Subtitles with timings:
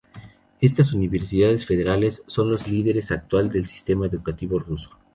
[0.61, 4.89] Estas universidades federales son los líderes del actual sistema educativo ruso.